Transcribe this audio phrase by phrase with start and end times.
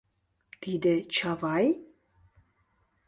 [0.61, 1.67] —Тиде— Чавай?